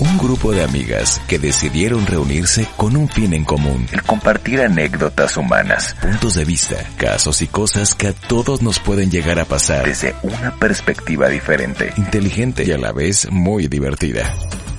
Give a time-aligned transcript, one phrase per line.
[0.00, 5.36] Un grupo de amigas que decidieron reunirse con un fin en común, el compartir anécdotas
[5.36, 9.84] humanas, puntos de vista, casos y cosas que a todos nos pueden llegar a pasar.
[9.84, 14.32] Desde una perspectiva diferente, inteligente y a la vez muy divertida.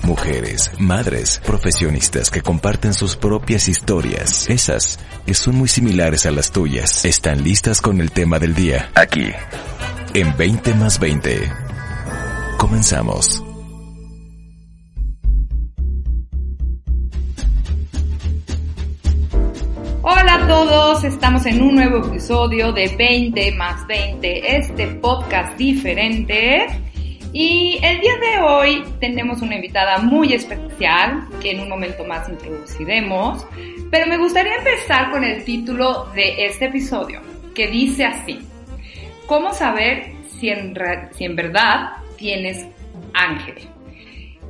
[0.04, 6.50] Mujeres, madres, profesionistas que comparten sus propias historias, esas que son muy similares a las
[6.50, 9.30] tuyas, están listas con el tema del día, aquí,
[10.14, 11.52] en 20 más 20.
[12.56, 13.49] Comenzamos.
[20.02, 26.68] Hola a todos, estamos en un nuevo episodio de 20 más 20, este podcast diferente.
[27.34, 32.26] Y el día de hoy tenemos una invitada muy especial que en un momento más
[32.30, 33.46] introduciremos,
[33.90, 37.20] pero me gustaría empezar con el título de este episodio,
[37.54, 38.38] que dice así,
[39.26, 40.72] ¿cómo saber si en,
[41.36, 42.66] verdad tienes
[43.12, 43.56] ángel?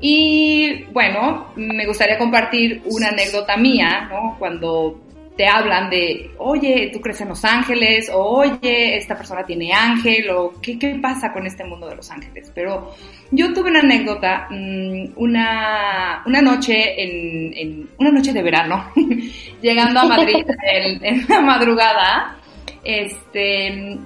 [0.00, 4.36] Y bueno, me gustaría compartir una anécdota mía, ¿no?
[4.38, 5.09] Cuando
[5.41, 10.28] te hablan de, oye, tú crees en Los Ángeles, o oye, esta persona tiene ángel,
[10.28, 12.52] o qué, qué pasa con este mundo de Los Ángeles.
[12.55, 12.94] Pero
[13.30, 18.92] yo tuve una anécdota, mm, una, una noche en, una noche de verano,
[19.62, 22.36] llegando a Madrid en, en la madrugada,
[22.84, 23.98] este,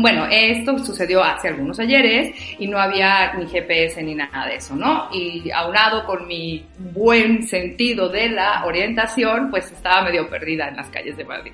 [0.00, 4.76] bueno, esto sucedió hace algunos ayeres y no había ni GPS ni nada de eso,
[4.76, 5.08] ¿no?
[5.12, 10.88] Y aunado con mi buen sentido de la orientación, pues estaba medio perdida en las
[10.88, 11.52] calles de Madrid.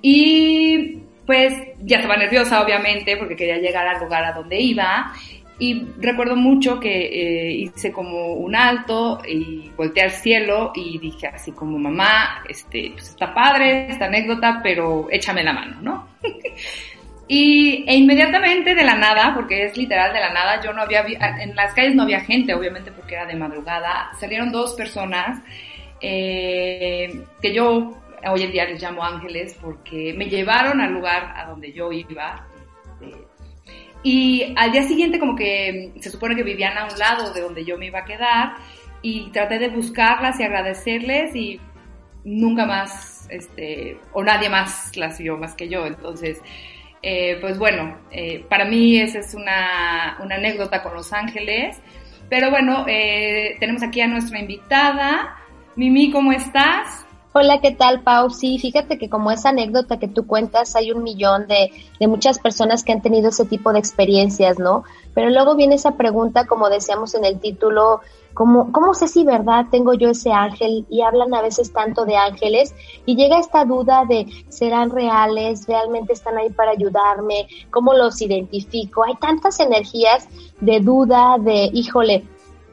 [0.00, 5.12] Y pues ya estaba nerviosa, obviamente, porque quería llegar al lugar a donde iba.
[5.58, 11.28] Y recuerdo mucho que eh, hice como un alto y volteé al cielo y dije
[11.28, 16.08] así como mamá, este, pues está padre esta anécdota, pero échame la mano, ¿no?
[17.26, 21.04] Y e inmediatamente de la nada, porque es literal de la nada, yo no había,
[21.40, 25.40] en las calles no había gente, obviamente porque era de madrugada, salieron dos personas
[26.00, 27.92] eh, que yo
[28.30, 32.46] hoy en día les llamo ángeles porque me llevaron al lugar a donde yo iba.
[33.00, 33.26] Este,
[34.02, 37.64] y al día siguiente como que se supone que vivían a un lado de donde
[37.64, 38.56] yo me iba a quedar
[39.00, 41.60] y traté de buscarlas y agradecerles y
[42.24, 45.86] nunca más, este, o nadie más las vio más que yo.
[45.86, 46.40] Entonces,
[47.06, 51.76] eh, pues bueno, eh, para mí esa es una, anécdota con Los Ángeles.
[52.30, 55.36] Pero bueno, eh, tenemos aquí a nuestra invitada.
[55.76, 57.04] Mimi, ¿cómo estás?
[57.34, 58.30] Hola, ¿qué tal, Pau?
[58.30, 62.38] Sí, fíjate que como esa anécdota que tú cuentas, hay un millón de, de muchas
[62.38, 64.84] personas que han tenido ese tipo de experiencias, ¿no?
[65.14, 68.00] Pero luego viene esa pregunta, como decíamos en el título,
[68.34, 70.84] ¿Cómo, ¿Cómo sé si verdad tengo yo ese ángel?
[70.90, 72.74] Y hablan a veces tanto de ángeles
[73.06, 75.66] y llega esta duda de, ¿serán reales?
[75.66, 77.46] ¿Realmente están ahí para ayudarme?
[77.70, 79.04] ¿Cómo los identifico?
[79.04, 80.28] Hay tantas energías
[80.60, 82.24] de duda, de, híjole,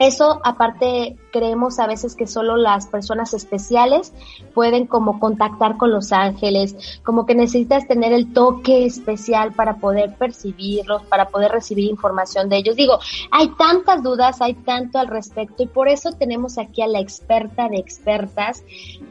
[0.01, 4.13] eso aparte creemos a veces que solo las personas especiales
[4.53, 10.15] pueden como contactar con los ángeles, como que necesitas tener el toque especial para poder
[10.15, 12.75] percibirlos, para poder recibir información de ellos.
[12.75, 12.99] Digo,
[13.31, 17.69] hay tantas dudas, hay tanto al respecto y por eso tenemos aquí a la experta
[17.69, 18.63] de expertas.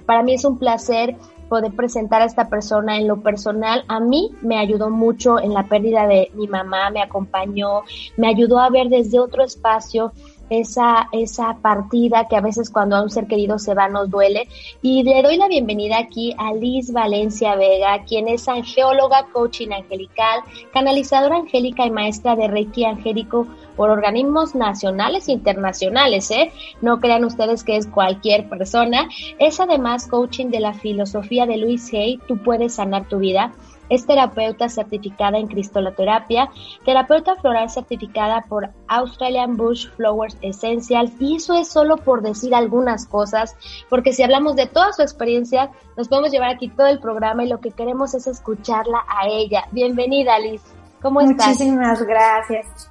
[0.07, 1.17] Para mí es un placer
[1.51, 3.85] poder presentar a esta persona en lo personal.
[3.89, 7.83] A mí me ayudó mucho en la pérdida de mi mamá, me acompañó,
[8.17, 10.13] me ayudó a ver desde otro espacio
[10.51, 14.49] esa, esa partida que a veces cuando a un ser querido se va nos duele.
[14.83, 20.41] Y le doy la bienvenida aquí a Liz Valencia Vega, quien es angeóloga, coaching angelical,
[20.73, 23.47] canalizadora angélica y maestra de Reiki angélico
[23.77, 26.53] por organismos nacionales e internacionales, ¿eh?
[26.83, 29.09] No crean ustedes que es cualquier persona.
[29.39, 33.53] Es además coaching de la filosofía de Luis Hay, tú puedes sanar tu vida
[33.91, 36.51] es terapeuta certificada en cristoloterapia,
[36.85, 43.07] terapeuta floral certificada por Australian Bush Flowers Essentials y eso es solo por decir algunas
[43.07, 43.57] cosas,
[43.91, 47.49] porque si hablamos de toda su experiencia, nos podemos llevar aquí todo el programa y
[47.49, 49.65] lo que queremos es escucharla a ella.
[49.73, 50.63] Bienvenida, Liz.
[51.03, 51.49] ¿Cómo estás?
[51.49, 52.91] Muchísimas gracias.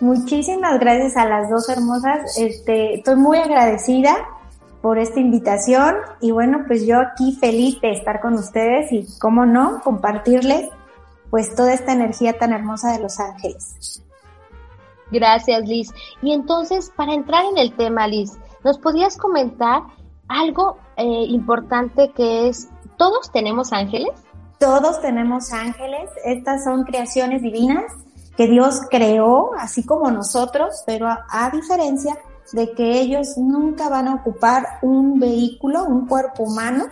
[0.00, 2.36] Muchísimas gracias a las dos hermosas.
[2.36, 4.16] Este, estoy muy agradecida
[4.82, 9.46] por esta invitación y bueno, pues yo aquí feliz de estar con ustedes y cómo
[9.46, 10.68] no, compartirles
[11.30, 14.02] pues toda esta energía tan hermosa de Los Ángeles.
[15.10, 15.92] Gracias, Liz.
[16.22, 18.32] Y entonces, para entrar en el tema, Liz,
[18.64, 19.82] ¿nos podrías comentar
[20.28, 24.10] algo eh, importante que es, ¿todos tenemos ángeles?
[24.58, 26.10] Todos tenemos ángeles.
[26.24, 27.92] Estas son creaciones divinas
[28.36, 32.16] que Dios creó, así como nosotros, pero a, diferencia
[32.52, 36.86] de que ellos nunca van a ocupar un vehículo, un cuerpo humano.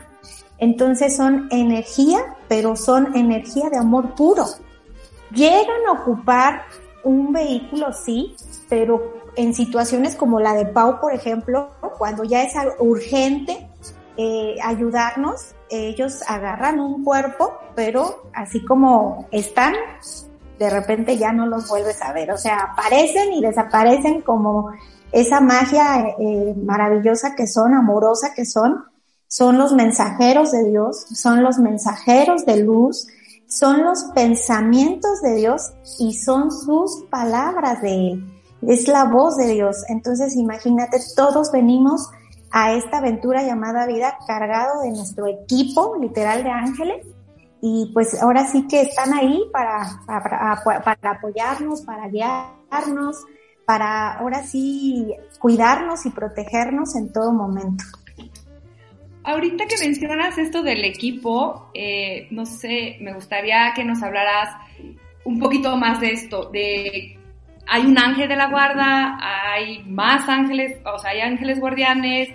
[0.59, 4.45] Entonces son energía, pero son energía de amor puro.
[5.33, 6.63] Llegan a ocupar
[7.05, 8.35] un vehículo, sí,
[8.69, 13.69] pero en situaciones como la de Pau, por ejemplo, cuando ya es urgente
[14.17, 19.75] eh, ayudarnos, ellos agarran un cuerpo, pero así como están,
[20.59, 22.33] de repente ya no los vuelves a ver.
[22.33, 24.73] O sea, aparecen y desaparecen como
[25.13, 28.85] esa magia eh, maravillosa que son, amorosa que son.
[29.27, 33.09] Son los mensajeros de Dios, son los mensajeros de luz,
[33.47, 38.33] son los pensamientos de Dios y son sus palabras de Él.
[38.63, 39.85] Es la voz de Dios.
[39.89, 42.09] Entonces imagínate, todos venimos
[42.51, 47.07] a esta aventura llamada vida cargado de nuestro equipo literal de ángeles
[47.61, 53.25] y pues ahora sí que están ahí para, para, para, apoyarnos, para guiarnos,
[53.69, 57.85] para ahora sí cuidarnos y protegernos en todo momento.
[59.25, 64.57] Ahorita que mencionas esto del equipo, eh, no sé, me gustaría que nos hablaras
[65.23, 67.19] un poquito más de esto, de
[67.67, 72.31] hay un ángel de la guarda, hay más ángeles, o sea, hay ángeles guardianes,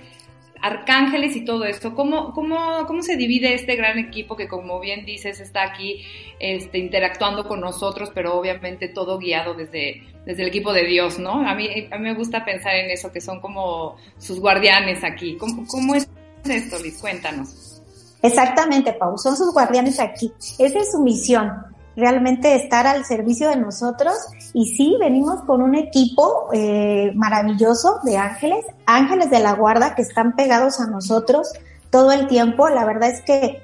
[0.63, 1.94] arcángeles y todo esto.
[1.94, 6.06] ¿Cómo, cómo, cómo se divide este gran equipo que, como bien dices, está aquí
[6.39, 11.45] este, interactuando con nosotros, pero obviamente todo guiado desde, desde el equipo de Dios, ¿no?
[11.45, 15.36] A mí, a me gusta pensar en eso, que son como sus guardianes aquí.
[15.36, 16.07] ¿Cómo, cómo es
[16.45, 16.98] esto, Liz?
[17.01, 17.81] Cuéntanos.
[18.21, 20.31] Exactamente, Pau, son sus guardianes aquí.
[20.57, 21.51] Esa es su misión,
[21.95, 24.13] realmente estar al servicio de nosotros.
[24.54, 30.01] Y sí, venimos con un equipo eh, maravilloso de ángeles, ángeles de la guarda que
[30.01, 31.51] están pegados a nosotros
[31.90, 32.69] todo el tiempo.
[32.69, 33.62] La verdad es que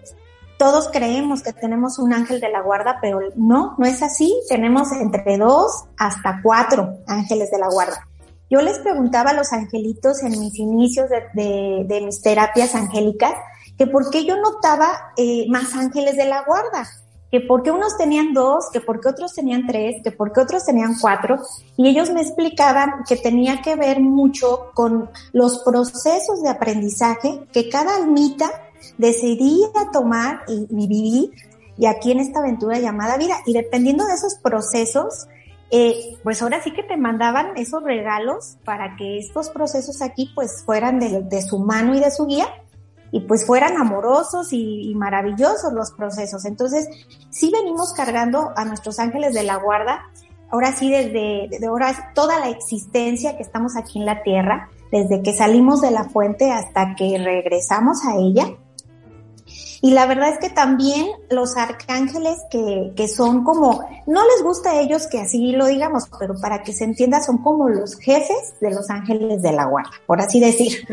[0.57, 4.33] todos creemos que tenemos un ángel de la guarda, pero no, no es así.
[4.49, 8.07] Tenemos entre dos hasta cuatro ángeles de la guarda.
[8.51, 13.33] Yo les preguntaba a los angelitos en mis inicios de, de, mis terapias angélicas
[13.77, 16.89] que por qué yo notaba eh, más ángeles de la guarda
[17.31, 21.37] que porque unos tenían dos, que porque otros tenían tres, que porque otros tenían cuatro,
[21.77, 27.69] y ellos me explicaban que tenía que ver mucho con los procesos de aprendizaje que
[27.69, 28.49] cada almita
[28.97, 31.31] decidía tomar y, vivir,
[31.77, 35.27] y aquí en esta aventura llamada vida, y dependiendo de esos procesos,
[35.71, 40.63] eh, pues ahora sí que te mandaban esos regalos para que estos procesos aquí pues
[40.65, 42.47] fueran de, de su mano y de su guía,
[43.11, 46.45] y pues fueran amorosos y, maravillosos los procesos.
[46.45, 46.87] Entonces,
[47.29, 50.01] sí venimos cargando a nuestros ángeles de la guarda,
[50.51, 55.21] ahora sí desde, desde ahora toda la existencia que estamos aquí en la tierra, desde
[55.21, 58.57] que salimos de la fuente hasta que regresamos a ella,
[59.81, 64.71] y la verdad es que también los arcángeles que, que son como, no les gusta
[64.71, 68.55] a ellos que así lo digamos, pero para que se entienda son como los jefes
[68.59, 70.85] de los ángeles de la guarda, por así decir.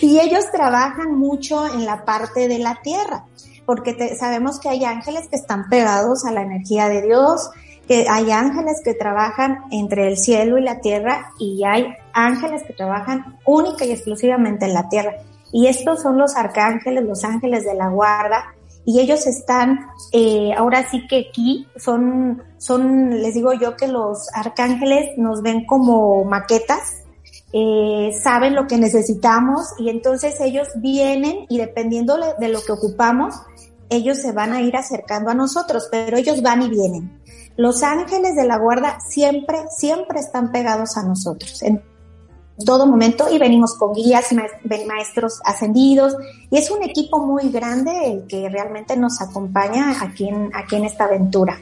[0.00, 3.26] y ellos trabajan mucho en la parte de la tierra,
[3.66, 7.50] porque sabemos que hay ángeles que están pegados a la energía de Dios,
[7.86, 12.72] que hay ángeles que trabajan entre el cielo y la tierra y hay ángeles que
[12.72, 15.16] trabajan única y exclusivamente en la tierra.
[15.52, 18.54] Y estos son los arcángeles, los ángeles de la guarda,
[18.84, 19.78] y ellos están,
[20.12, 25.64] eh, ahora sí que aquí son, son, les digo yo que los arcángeles nos ven
[25.66, 27.02] como maquetas,
[27.52, 33.34] eh, saben lo que necesitamos y entonces ellos vienen y dependiendo de lo que ocupamos,
[33.88, 37.20] ellos se van a ir acercando a nosotros, pero ellos van y vienen.
[37.56, 41.62] Los ángeles de la guarda siempre, siempre están pegados a nosotros
[42.64, 44.26] todo momento y venimos con guías,
[44.86, 46.14] maestros ascendidos
[46.50, 50.84] y es un equipo muy grande el que realmente nos acompaña aquí en, aquí en
[50.84, 51.58] esta aventura.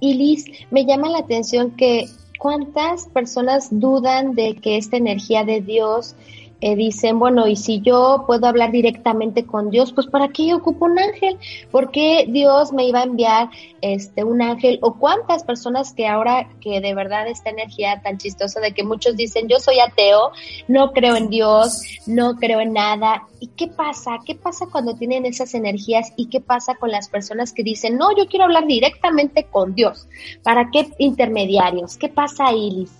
[0.00, 5.60] Y Liz, me llama la atención que cuántas personas dudan de que esta energía de
[5.60, 6.14] Dios
[6.60, 10.56] eh, dicen, bueno, y si yo puedo hablar directamente con Dios, pues ¿para qué yo
[10.56, 11.38] ocupo un ángel?
[11.70, 13.50] ¿Por qué Dios me iba a enviar
[13.80, 14.78] este un ángel?
[14.82, 19.16] ¿O cuántas personas que ahora que de verdad esta energía tan chistosa de que muchos
[19.16, 20.32] dicen, yo soy ateo,
[20.66, 23.22] no creo en Dios, no creo en nada?
[23.38, 24.18] ¿Y qué pasa?
[24.26, 26.12] ¿Qué pasa cuando tienen esas energías?
[26.16, 30.08] ¿Y qué pasa con las personas que dicen, no, yo quiero hablar directamente con Dios?
[30.42, 31.96] ¿Para qué intermediarios?
[31.96, 32.90] ¿Qué pasa Liz?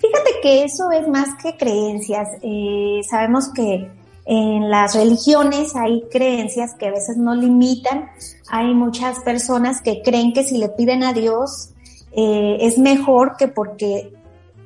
[0.00, 2.28] Fíjate que eso es más que creencias.
[2.42, 3.90] Eh, sabemos que
[4.26, 8.10] en las religiones hay creencias que a veces no limitan.
[8.48, 11.70] Hay muchas personas que creen que si le piden a Dios
[12.12, 14.12] eh, es mejor que porque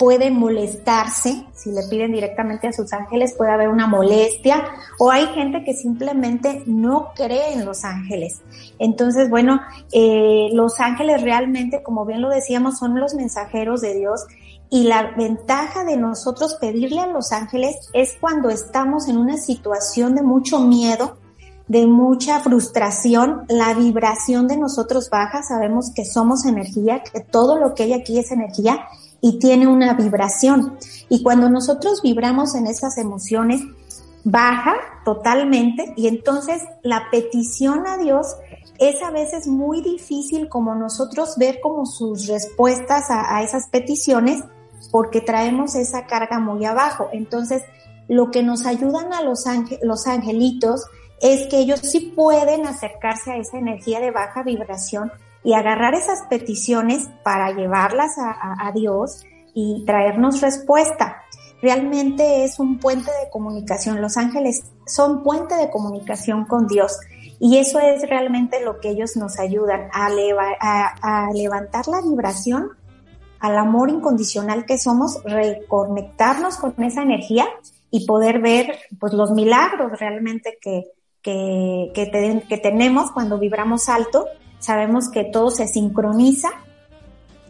[0.01, 4.65] puede molestarse, si le piden directamente a sus ángeles puede haber una molestia
[4.99, 8.41] o hay gente que simplemente no cree en los ángeles.
[8.79, 9.61] Entonces, bueno,
[9.93, 14.25] eh, los ángeles realmente, como bien lo decíamos, son los mensajeros de Dios
[14.71, 20.15] y la ventaja de nosotros pedirle a los ángeles es cuando estamos en una situación
[20.15, 21.17] de mucho miedo,
[21.67, 27.75] de mucha frustración, la vibración de nosotros baja, sabemos que somos energía, que todo lo
[27.75, 28.87] que hay aquí es energía
[29.21, 30.79] y tiene una vibración.
[31.09, 33.63] Y cuando nosotros vibramos en esas emociones,
[34.25, 34.75] baja
[35.05, 38.37] totalmente y entonces la petición a Dios
[38.79, 44.43] es a veces muy difícil como nosotros ver como sus respuestas a, esas peticiones
[44.91, 47.09] porque traemos esa carga muy abajo.
[47.13, 47.63] Entonces,
[48.09, 49.45] lo que nos ayudan a los,
[49.83, 50.87] los angelitos
[51.21, 56.23] es que ellos sí pueden acercarse a esa energía de baja vibración y agarrar esas
[56.29, 61.23] peticiones para llevarlas a, Dios y traernos respuesta.
[61.63, 64.01] Realmente es un puente de comunicación.
[64.01, 66.99] Los ángeles son puente de comunicación con Dios.
[67.39, 72.71] Y eso es realmente lo que ellos nos ayudan a, levantar la vibración
[73.41, 77.47] al amor incondicional que somos, reconectarnos con esa energía
[77.91, 80.85] y poder ver pues los milagros realmente que,
[81.23, 81.91] que,
[82.49, 84.27] que tenemos cuando vibramos alto
[84.61, 86.51] sabemos que todo se sincroniza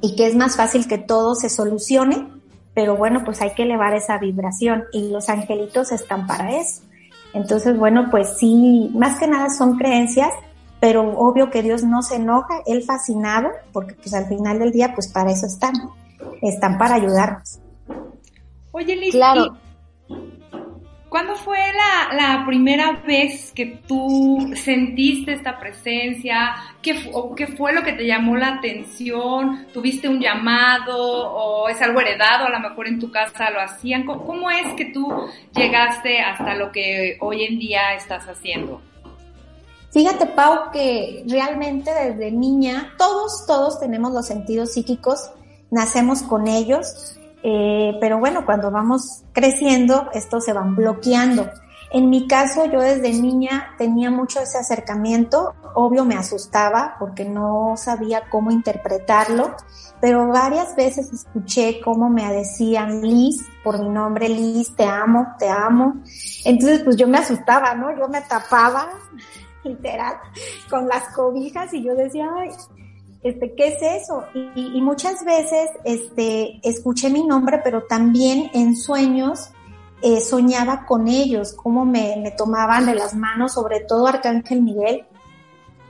[0.00, 2.28] y que es más fácil que todo se solucione,
[2.73, 6.82] pero bueno, pues hay que elevar esa vibración y los angelitos están para eso.
[7.35, 10.30] Entonces, bueno, pues sí, más que nada son creencias,
[10.80, 14.94] pero obvio que Dios no se enoja, Él fascinado, porque pues al final del día,
[14.94, 15.75] pues para eso están,
[16.40, 17.60] están para ayudarnos.
[18.72, 19.56] Oye, Liz, claro.
[21.10, 26.54] ¿Cuándo fue la, la, primera vez que tú sentiste esta presencia?
[26.80, 29.66] ¿Qué, o ¿Qué fue lo que te llamó la atención?
[29.75, 32.46] ¿Tuviste un llamado o es algo heredado?
[32.46, 34.06] A lo mejor en tu casa lo hacían.
[34.06, 35.12] ¿Cómo, cómo es que tú
[35.52, 38.80] llegaste hasta lo que hoy en día estás haciendo?
[39.90, 45.30] Fíjate, Pau, que realmente desde niña, todos, todos tenemos los sentidos psíquicos,
[45.70, 51.50] nacemos con ellos eh, pero bueno, cuando vamos creciendo, estos se van bloqueando.
[51.92, 57.75] En mi caso, yo desde niña tenía mucho ese acercamiento, obvio me asustaba porque no
[57.76, 59.56] sabía cómo interpretarlo,
[60.00, 65.49] pero varias veces escuché cómo me decían Liz, por mi nombre Liz, te amo, te
[65.49, 65.94] amo.
[66.44, 67.97] Entonces, pues yo me asustaba, ¿no?
[67.99, 68.87] Yo me tapaba,
[69.64, 70.17] literal,
[70.69, 72.50] con las cobijas y yo decía, ay,
[73.23, 74.25] este, ¿qué es eso?
[74.35, 79.50] Y, muchas veces, este, escuché mi nombre, pero también en sueños
[80.02, 85.07] eh, soñaba con ellos, cómo me, me, tomaban de las manos, sobre todo Arcángel Miguel.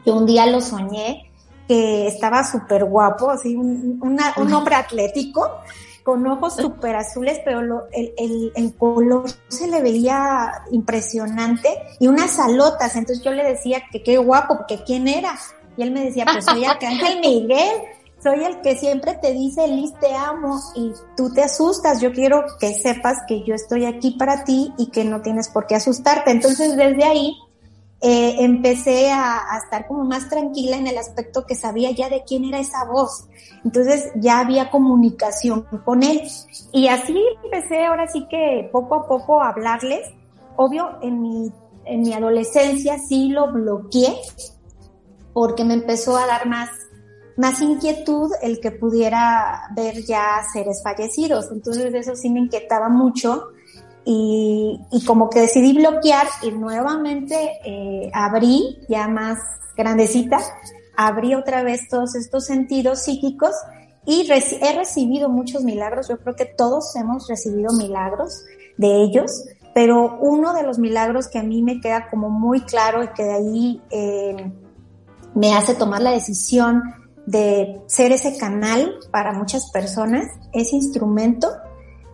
[0.04, 1.30] Yo un día lo soñé,
[1.68, 5.48] que estaba súper guapo, así, un, un hombre atlético,
[6.10, 11.68] con ojos súper azules, pero lo, el, el, el, color se le veía impresionante
[12.00, 12.96] y unas alotas.
[12.96, 15.38] Entonces yo le decía que qué guapo, porque quién era.
[15.76, 17.76] Y él me decía, pues soy Arcángel Miguel,
[18.20, 22.00] soy el que siempre te dice, Liz, te amo y tú te asustas.
[22.00, 25.68] Yo quiero que sepas que yo estoy aquí para ti y que no tienes por
[25.68, 26.32] qué asustarte.
[26.32, 27.36] Entonces desde ahí
[28.02, 32.44] eh, empecé a, estar como más tranquila en el aspecto que sabía ya de quién
[32.44, 33.26] era esa voz.
[33.62, 36.22] Entonces ya había comunicación con él.
[36.72, 40.08] Y así empecé ahora sí que poco a poco a hablarles.
[40.56, 41.52] Obvio, en mi,
[41.84, 44.14] en mi adolescencia sí lo bloqueé
[45.34, 46.70] porque me empezó a dar más,
[47.36, 51.50] más inquietud el que pudiera ver ya seres fallecidos.
[51.52, 53.48] Entonces eso sí me inquietaba mucho
[54.12, 59.38] y, como que decidí bloquear y nuevamente eh, abrí ya más
[59.76, 60.38] grandecita,
[60.96, 63.54] abrí otra vez todos estos sentidos psíquicos
[64.04, 66.08] y he recibido muchos milagros.
[66.08, 68.44] Yo creo que todos hemos recibido milagros
[68.76, 73.04] de ellos, pero uno de los milagros que a mí me queda como muy claro
[73.04, 74.52] y que de ahí eh,
[75.36, 76.82] me hace tomar la decisión
[77.26, 81.48] de ser ese canal para muchas personas, ese instrumento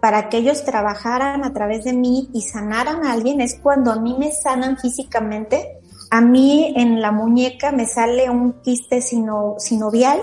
[0.07, 3.97] para que ellos trabajaran a través de mí y sanaran a alguien, es cuando a
[3.97, 5.81] mí me sanan físicamente.
[6.13, 10.21] A mí en la muñeca me sale un quiste sino, sinovial,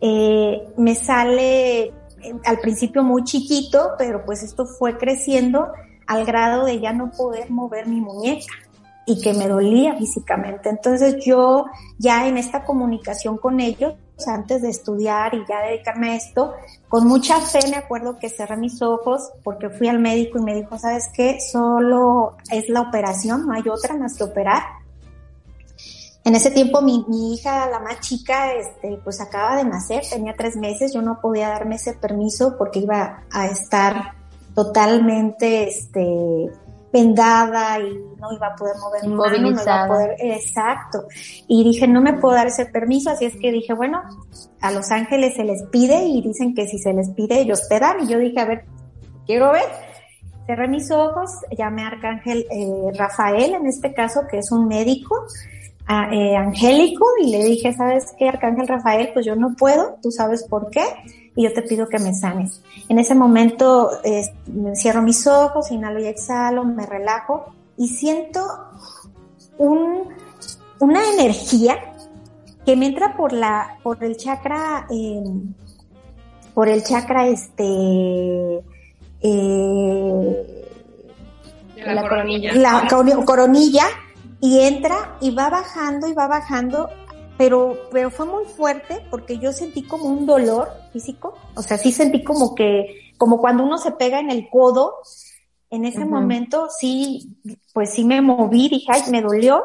[0.00, 1.92] eh, me sale eh,
[2.44, 5.66] al principio muy chiquito, pero pues esto fue creciendo
[6.06, 8.54] al grado de ya no poder mover mi muñeca
[9.04, 10.68] y que me dolía físicamente.
[10.68, 11.64] Entonces yo
[11.98, 13.94] ya en esta comunicación con ellos,
[14.26, 16.54] antes de estudiar y ya dedicarme a esto,
[16.88, 20.54] con mucha fe me acuerdo que cerré mis ojos porque fui al médico y me
[20.54, 21.38] dijo, ¿sabes qué?
[21.40, 24.62] Solo es la operación, no hay otra más que operar.
[26.24, 30.34] En ese tiempo mi, mi, hija, la más chica, este, pues acaba de nacer, tenía
[30.36, 34.14] tres meses, yo no podía darme ese permiso porque iba a estar
[34.54, 36.50] totalmente, este,
[36.92, 41.06] vendada y no iba a poder mover mi mano, no iba a poder, exacto.
[41.46, 44.02] Y dije, no me puedo dar ese permiso, así es que dije, bueno,
[44.60, 47.78] a Los Ángeles se les pide y dicen que si se les pide ellos te
[47.78, 48.00] dan.
[48.02, 48.64] Y yo dije, a ver,
[49.26, 49.68] quiero ver.
[50.46, 55.14] Cerré mis ojos, llamé a Arcángel eh, Rafael, en este caso, que es un médico
[55.88, 59.10] eh, angélico, y le dije, ¿sabes qué, Arcángel Rafael?
[59.14, 60.82] Pues yo no puedo, tú sabes por qué
[61.34, 62.62] y yo te pido que me sanes.
[62.88, 63.90] En ese momento
[64.46, 68.40] me cierro mis ojos, inhalo y exhalo, me relajo y siento
[69.56, 70.08] un,
[70.80, 71.78] una energía
[72.66, 75.54] que me entra por la, por el chakra, em,
[76.52, 78.60] por el chakra este,
[79.22, 80.64] eh,
[81.86, 82.52] la, coronilla.
[82.54, 82.86] La
[83.24, 83.84] coronilla
[84.40, 86.88] y entra y va bajando y va bajando
[87.38, 91.92] pero, pero fue muy fuerte porque yo sentí como un dolor físico, o sea, sí
[91.92, 94.96] sentí como que, como cuando uno se pega en el codo,
[95.70, 97.38] en ese momento sí,
[97.72, 99.62] pues sí me moví, dije, ay, me dolió,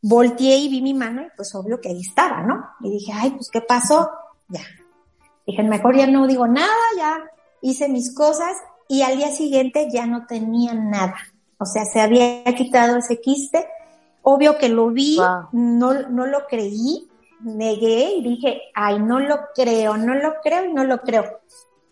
[0.00, 2.64] volteé y vi mi mano y pues obvio que ahí estaba, ¿no?
[2.80, 4.08] Y dije, ay, pues ¿qué pasó?
[4.48, 4.60] Ya.
[5.44, 7.18] Dije, mejor ya no digo nada, ya
[7.62, 8.56] hice mis cosas
[8.86, 11.16] y al día siguiente ya no tenía nada.
[11.58, 13.66] O sea, se había quitado ese quiste
[14.22, 15.18] Obvio que lo vi,
[15.52, 17.08] no, no lo creí,
[17.40, 21.24] negué y dije, ay, no lo creo, no lo creo y no lo creo.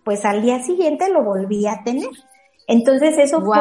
[0.05, 2.09] Pues al día siguiente lo volví a tener.
[2.67, 3.61] Entonces eso fue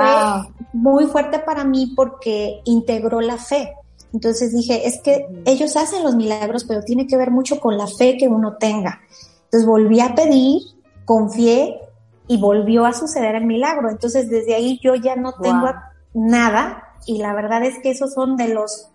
[0.71, 3.73] muy fuerte para mí porque integró la fe.
[4.13, 7.87] Entonces dije, es que ellos hacen los milagros, pero tiene que ver mucho con la
[7.87, 9.01] fe que uno tenga.
[9.45, 10.61] Entonces volví a pedir,
[11.05, 11.79] confié
[12.27, 13.89] y volvió a suceder el milagro.
[13.89, 15.67] Entonces desde ahí yo ya no tengo
[16.13, 18.89] nada y la verdad es que esos son de los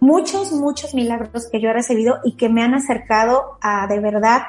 [0.00, 4.42] muchos, muchos milagros que yo he recibido y que me han acercado a de verdad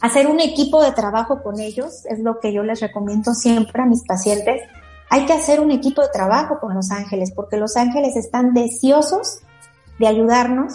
[0.00, 3.86] hacer un equipo de trabajo con ellos, es lo que yo les recomiendo siempre a
[3.86, 4.62] mis pacientes.
[5.10, 9.38] Hay que hacer un equipo de trabajo con los ángeles, porque los ángeles están deseosos
[9.98, 10.74] de ayudarnos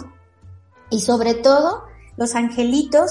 [0.88, 1.84] y sobre todo
[2.16, 3.10] los angelitos,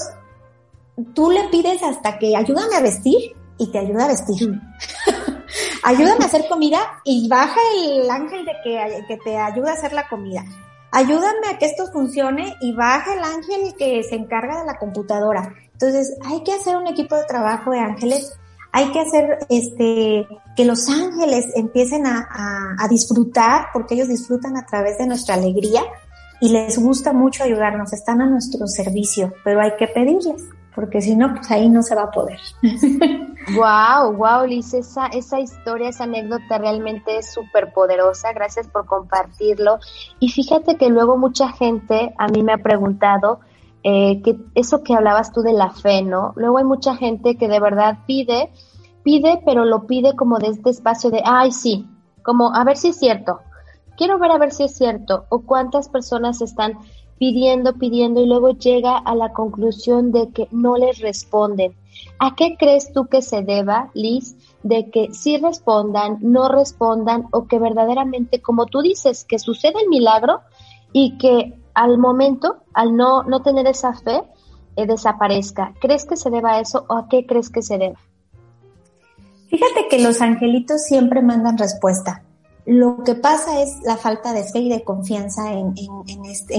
[1.14, 4.60] tú le pides hasta que ayúdame a vestir y te ayuda a vestir.
[5.82, 9.92] ayúdame a hacer comida y baja el ángel de que, que te ayuda a hacer
[9.92, 10.44] la comida.
[10.92, 15.54] Ayúdame a que esto funcione y baja el ángel que se encarga de la computadora.
[15.72, 18.32] Entonces, hay que hacer un equipo de trabajo de ángeles.
[18.72, 24.56] Hay que hacer este que los ángeles empiecen a, a, a disfrutar, porque ellos disfrutan
[24.56, 25.82] a través de nuestra alegría
[26.40, 31.16] y les gusta mucho ayudarnos, están a nuestro servicio, pero hay que pedirles porque si
[31.16, 32.40] no, pues ahí no se va a poder.
[33.54, 38.32] Wow, wow, Liz, esa, esa historia, esa anécdota realmente es súper poderosa.
[38.32, 39.78] Gracias por compartirlo.
[40.20, 43.40] Y fíjate que luego mucha gente a mí me ha preguntado
[43.82, 46.34] eh, que eso que hablabas tú de la fe, ¿no?
[46.36, 48.52] Luego hay mucha gente que de verdad pide,
[49.02, 51.88] pide, pero lo pide como de este espacio de, ay, sí,
[52.22, 53.40] como a ver si es cierto.
[53.96, 55.24] Quiero ver a ver si es cierto.
[55.30, 56.78] O cuántas personas están
[57.20, 61.74] pidiendo, pidiendo y luego llega a la conclusión de que no les responden.
[62.18, 67.46] ¿A qué crees tú que se deba, Liz, de que sí respondan, no respondan o
[67.46, 70.40] que verdaderamente, como tú dices, que sucede el milagro
[70.94, 74.22] y que al momento, al no, no tener esa fe,
[74.76, 75.74] eh, desaparezca?
[75.78, 77.98] ¿Crees que se deba a eso o a qué crees que se deba?
[79.48, 82.22] Fíjate que los angelitos siempre mandan respuesta.
[82.66, 85.74] Lo que pasa es la falta de fe y de confianza en,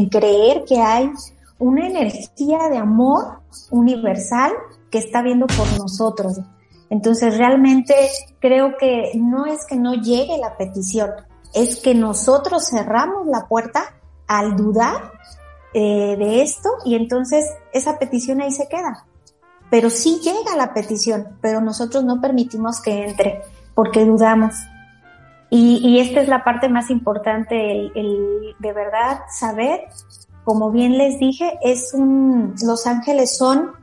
[0.09, 1.11] creer que hay
[1.59, 4.51] una energía de amor universal
[4.89, 6.39] que está viendo por nosotros.
[6.89, 7.95] Entonces realmente
[8.39, 11.09] creo que no es que no llegue la petición,
[11.53, 13.95] es que nosotros cerramos la puerta
[14.27, 15.11] al dudar
[15.73, 19.05] eh, de esto y entonces esa petición ahí se queda.
[19.69, 23.41] Pero sí llega la petición, pero nosotros no permitimos que entre
[23.73, 24.53] porque dudamos.
[25.53, 29.81] Y, esta es la parte más importante, el, de verdad saber,
[30.45, 33.73] como bien les dije, es un, los ángeles son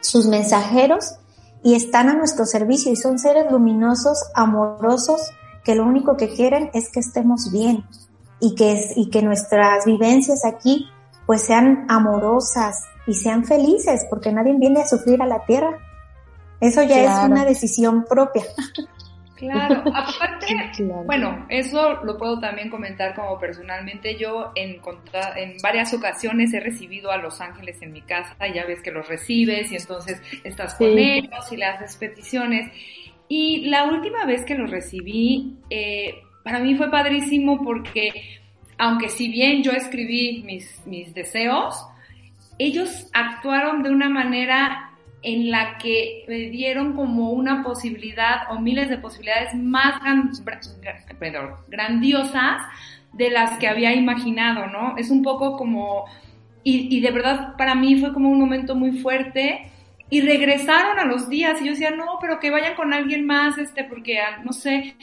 [0.00, 1.14] sus mensajeros
[1.62, 5.30] y están a nuestro servicio y son seres luminosos, amorosos,
[5.64, 7.82] que lo único que quieren es que estemos bien
[8.38, 10.86] y que, y que nuestras vivencias aquí
[11.24, 15.78] pues sean amorosas y sean felices, porque nadie viene a sufrir a la tierra.
[16.60, 18.44] Eso ya es una decisión propia.
[19.40, 20.70] Claro, aparte,
[21.06, 24.16] bueno, eso lo puedo también comentar como personalmente.
[24.16, 24.80] Yo en,
[25.36, 28.90] en varias ocasiones he recibido a los ángeles en mi casa, y ya ves que
[28.90, 32.70] los recibes y entonces estás con ellos y le haces peticiones.
[33.28, 38.12] Y la última vez que los recibí, eh, para mí fue padrísimo porque
[38.76, 41.82] aunque si bien yo escribí mis, mis deseos,
[42.58, 44.89] ellos actuaron de una manera
[45.22, 50.00] en la que me dieron como una posibilidad o miles de posibilidades más
[51.68, 52.62] grandiosas
[53.12, 54.96] de las que había imaginado, ¿no?
[54.96, 56.06] Es un poco como,
[56.62, 59.70] y, y, de verdad para mí fue como un momento muy fuerte
[60.08, 63.58] y regresaron a los días y yo decía, no, pero que vayan con alguien más,
[63.58, 64.96] este, porque, ah, no sé,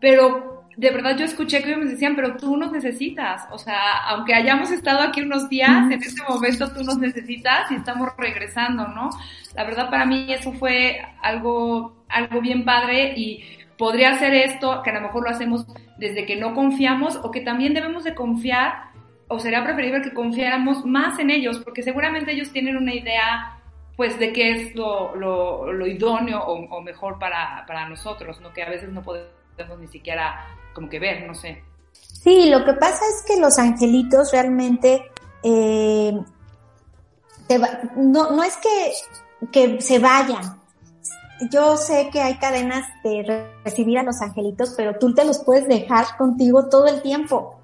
[0.00, 3.98] pero de verdad yo escuché que ellos me decían, pero tú nos necesitas, o sea,
[4.08, 8.88] aunque hayamos estado aquí unos días, en este momento tú nos necesitas y estamos regresando,
[8.88, 9.10] ¿no?
[9.54, 13.44] La verdad para mí eso fue algo, algo bien padre y
[13.78, 17.40] podría ser esto, que a lo mejor lo hacemos desde que no confiamos o que
[17.40, 18.90] también debemos de confiar,
[19.28, 23.58] o sería preferible que confiáramos más en ellos, porque seguramente ellos tienen una idea
[23.96, 28.52] pues de qué es lo, lo, lo idóneo o, o mejor para, para nosotros, ¿no?
[28.52, 31.62] Que a veces no podemos ni siquiera como que ver, no sé.
[31.92, 35.10] Sí, lo que pasa es que los angelitos realmente
[35.42, 36.12] eh,
[37.96, 38.92] no, no es que,
[39.52, 40.60] que se vayan.
[41.50, 45.68] Yo sé que hay cadenas de recibir a los angelitos, pero tú te los puedes
[45.68, 47.60] dejar contigo todo el tiempo.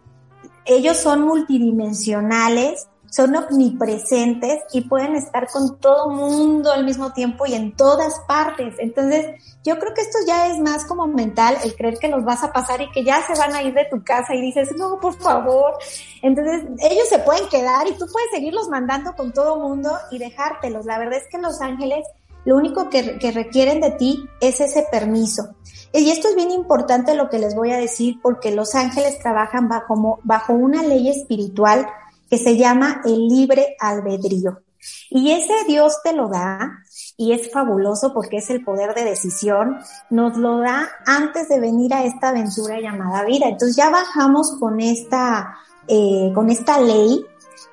[0.66, 7.55] Ellos son multidimensionales, son omnipresentes y pueden estar con todo mundo al mismo tiempo y
[7.55, 8.77] en todas partes.
[8.79, 9.27] Entonces,
[9.64, 12.53] yo creo que esto ya es más como mental, el creer que los vas a
[12.53, 15.14] pasar y que ya se van a ir de tu casa y dices, no, por
[15.14, 15.75] favor.
[16.23, 20.87] Entonces, ellos se pueden quedar y tú puedes seguirlos mandando con todo mundo y dejártelos.
[20.87, 22.07] La verdad es que los ángeles
[22.44, 25.55] lo único que, requieren de ti es ese permiso.
[25.92, 29.68] Y esto es bien importante lo que les voy a decir porque los ángeles trabajan
[29.68, 31.87] bajo una ley espiritual
[32.31, 34.62] que se llama el libre albedrío.
[35.11, 36.79] Y ese Dios te lo da
[37.16, 41.93] y es fabuloso porque es el poder de decisión, nos lo da antes de venir
[41.93, 43.47] a esta aventura llamada vida.
[43.49, 45.55] Entonces ya bajamos con esta,
[45.87, 47.27] eh, con esta ley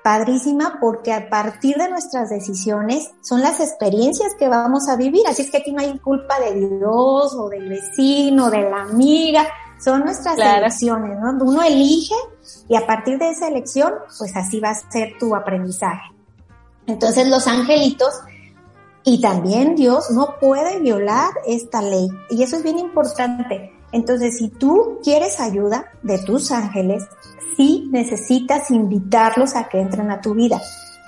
[0.03, 5.25] padrísima porque a partir de nuestras decisiones son las experiencias que vamos a vivir.
[5.27, 9.47] Así es que aquí no hay culpa de Dios o del vecino, de la amiga,
[9.79, 11.31] son nuestras elecciones, ¿no?
[11.43, 12.15] Uno elige
[12.67, 16.11] y a partir de esa elección, pues así va a ser tu aprendizaje.
[16.87, 18.13] Entonces los angelitos
[19.03, 22.09] y también Dios no puede violar esta ley.
[22.29, 23.71] Y eso es bien importante.
[23.93, 27.05] Entonces, si tú quieres ayuda de tus ángeles,
[27.55, 30.61] sí necesitas invitarlos a que entren a tu vida.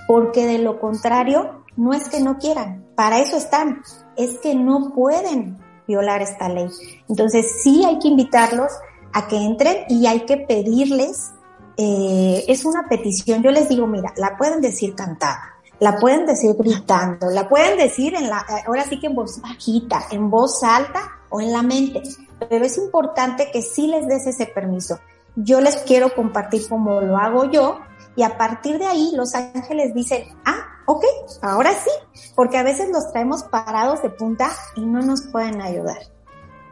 [0.07, 2.85] Porque de lo contrario, no es que no quieran.
[2.95, 3.81] Para eso están.
[4.15, 5.57] Es que no pueden
[5.89, 6.69] violar esta ley.
[7.09, 8.71] Entonces sí hay que invitarlos
[9.11, 11.31] a que entren y hay que pedirles,
[11.77, 16.55] eh, es una petición, yo les digo, mira, la pueden decir cantada, la pueden decir
[16.57, 21.01] gritando, la pueden decir en la, ahora sí que en voz bajita, en voz alta
[21.29, 22.03] o en la mente,
[22.47, 24.99] pero es importante que sí les des ese permiso.
[25.35, 27.79] Yo les quiero compartir cómo lo hago yo
[28.15, 31.05] y a partir de ahí los ángeles dicen, ah, ok,
[31.43, 31.91] ahora sí,
[32.35, 35.99] porque a veces los traemos parados de punta y no nos pueden ayudar.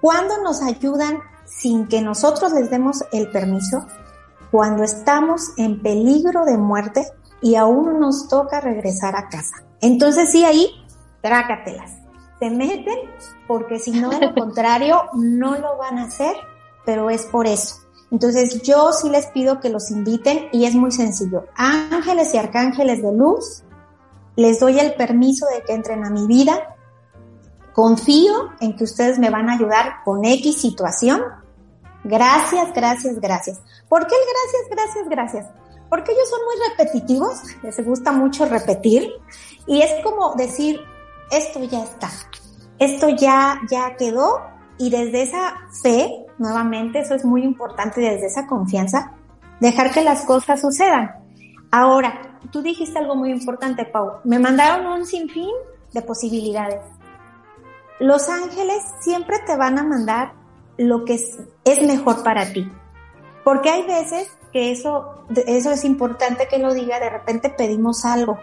[0.01, 3.85] ¿Cuándo nos ayudan sin que nosotros les demos el permiso?
[4.49, 7.05] Cuando estamos en peligro de muerte
[7.41, 9.63] y aún nos toca regresar a casa.
[9.81, 10.67] Entonces sí, ahí,
[11.21, 11.91] trácatelas.
[12.39, 12.97] Se meten
[13.47, 16.35] porque si no, de lo contrario, no lo van a hacer,
[16.87, 17.75] pero es por eso.
[18.09, 21.45] Entonces yo sí les pido que los inviten y es muy sencillo.
[21.55, 23.63] Ángeles y arcángeles de luz,
[24.37, 26.75] les doy el permiso de que entren a mi vida,
[27.73, 31.21] confío en que ustedes me van a ayudar con X situación.
[32.03, 33.59] Gracias, gracias, gracias.
[33.89, 35.47] ¿Por qué el gracias, gracias, gracias?
[35.89, 39.11] Porque ellos son muy repetitivos, les gusta mucho repetir
[39.65, 40.79] y es como decir,
[41.31, 42.09] esto ya está,
[42.77, 44.41] esto ya, ya quedó
[44.77, 49.13] y desde esa fe, nuevamente, eso es muy importante, desde esa confianza,
[49.59, 51.11] dejar que las cosas sucedan.
[51.71, 54.19] Ahora, tú dijiste algo muy importante, Pau.
[54.23, 55.51] Me mandaron un sinfín
[55.93, 56.81] de posibilidades.
[57.99, 60.33] Los ángeles siempre te van a mandar
[60.77, 62.71] lo que es, mejor para ti.
[63.43, 68.37] Porque hay veces que eso, eso es importante que lo diga, de repente pedimos algo.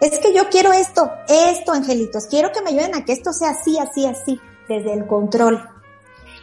[0.00, 3.50] Es que yo quiero esto, esto, angelitos, quiero que me ayuden a que esto sea
[3.50, 5.68] así, así, así, desde el control.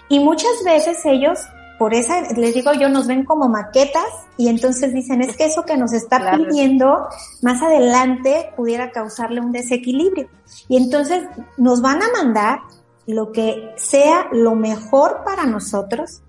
[0.09, 1.39] Y muchas veces ellos
[1.79, 4.03] por esa, les digo yo, nos ven como maquetas
[4.35, 7.07] y entonces dicen, es que eso que nos está pidiendo
[7.41, 10.27] más adelante pudiera causarle un desequilibrio.
[10.67, 11.23] Y entonces
[11.55, 12.59] nos van a mandar
[13.07, 16.21] lo que sea lo mejor para nosotros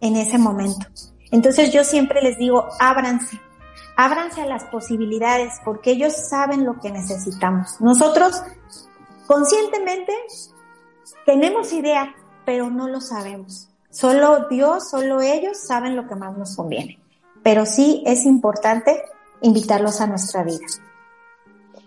[0.00, 0.86] en ese momento.
[1.30, 3.38] Entonces yo siempre les digo, ábranse,
[3.96, 7.78] ábranse a las posibilidades porque ellos saben lo que necesitamos.
[7.78, 8.42] Nosotros
[9.26, 10.14] conscientemente
[11.26, 12.14] tenemos idea,
[12.46, 13.68] pero no lo sabemos.
[13.94, 16.98] Solo Dios, solo ellos saben lo que más nos conviene.
[17.44, 19.02] pero sí es importante
[19.42, 20.66] invitarlos a nuestra vida.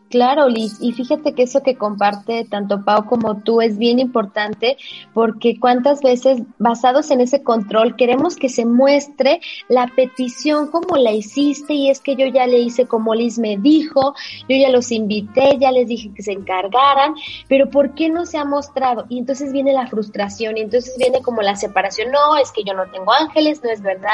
[0.10, 4.78] Claro, Liz, y fíjate que eso que comparte tanto Pau como tú es bien importante
[5.14, 11.12] porque cuántas veces basados en ese control queremos que se muestre la petición como la
[11.12, 14.16] hiciste y es que yo ya le hice como Liz me dijo,
[14.48, 17.16] yo ya los invité, ya les dije que se encargaran,
[17.50, 19.08] pero ¿por qué no se ha mostrado?
[19.10, 22.74] Y entonces viene la frustración y entonces viene como la separación, no, es que yo
[22.74, 24.12] no tengo ángeles, no es verdad,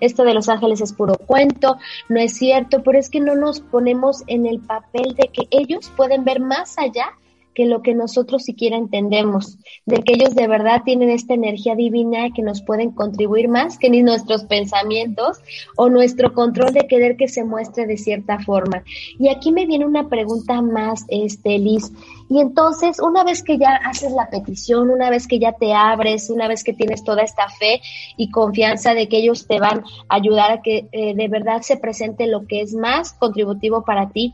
[0.00, 1.76] esto de los ángeles es puro cuento,
[2.08, 5.92] no es cierto, pero es que no nos ponemos en el papel de que ellos
[5.96, 7.12] pueden ver más allá
[7.54, 12.30] que lo que nosotros siquiera entendemos, de que ellos de verdad tienen esta energía divina
[12.34, 15.38] que nos pueden contribuir más que ni nuestros pensamientos
[15.76, 18.82] o nuestro control de querer que se muestre de cierta forma.
[19.18, 21.92] Y aquí me viene una pregunta más, este, Liz.
[22.28, 26.30] Y entonces, una vez que ya haces la petición, una vez que ya te abres,
[26.30, 27.80] una vez que tienes toda esta fe
[28.16, 31.76] y confianza de que ellos te van a ayudar a que eh, de verdad se
[31.76, 34.32] presente lo que es más contributivo para ti,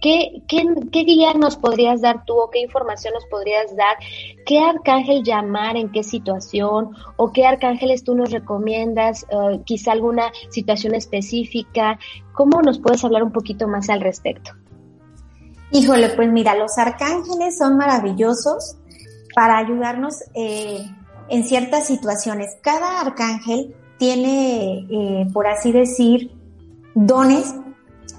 [0.00, 3.96] ¿Qué, qué, guía nos podrías dar tú o qué información nos podrías dar?
[4.44, 6.90] ¿Qué arcángel llamar en qué situación?
[7.16, 9.24] ¿O qué arcángeles tú nos recomiendas?
[9.30, 11.98] Eh, quizá alguna situación específica.
[12.34, 14.52] ¿Cómo nos puedes hablar un poquito más al respecto?
[15.72, 18.76] Híjole, pues mira, los arcángeles son maravillosos
[19.34, 20.86] para ayudarnos eh,
[21.28, 22.56] en ciertas situaciones.
[22.62, 26.30] Cada arcángel tiene, eh, por así decir,
[26.94, 27.54] dones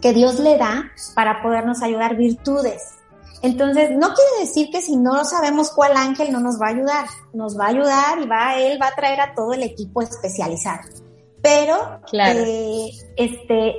[0.02, 2.98] que Dios le da para podernos ayudar virtudes.
[3.42, 7.06] Entonces, no quiere decir que si no sabemos cuál ángel no nos va a ayudar,
[7.34, 10.82] nos va a ayudar y va, él va a traer a todo el equipo especializado.
[11.42, 13.76] Pero, eh, este,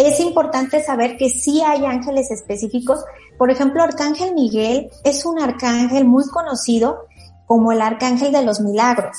[0.00, 3.04] es importante saber que sí hay ángeles específicos.
[3.36, 7.06] Por ejemplo, Arcángel Miguel es un arcángel muy conocido
[7.46, 9.16] como el arcángel de los milagros.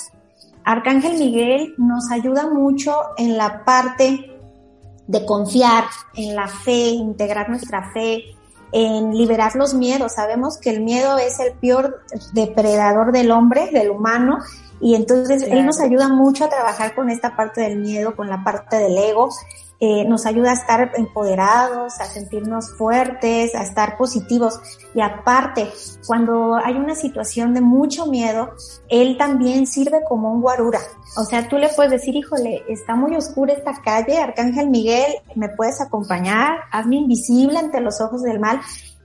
[0.66, 4.39] Arcángel Miguel nos ayuda mucho en la parte
[5.10, 8.36] de confiar en la fe, integrar nuestra fe,
[8.72, 10.14] en liberar los miedos.
[10.14, 14.38] Sabemos que el miedo es el peor depredador del hombre, del humano,
[14.80, 18.44] y entonces él nos ayuda mucho a trabajar con esta parte del miedo, con la
[18.44, 19.30] parte del ego,
[19.82, 24.60] eh, nos ayuda a estar empoderados, a sentirnos fuertes, a estar positivos.
[24.94, 25.70] Y aparte,
[26.06, 28.52] cuando hay una situación de mucho miedo,
[28.90, 30.80] él también sirve como un guarura.
[31.16, 35.48] O sea, tú le puedes decir, híjole, está muy oscura esta calle, Arcángel Miguel, ¿me
[35.48, 36.60] puedes acompañar?
[36.72, 38.60] Hazme invisible ante los ojos del mal.